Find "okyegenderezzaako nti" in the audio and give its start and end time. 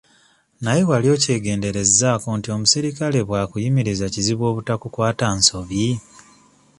1.15-2.47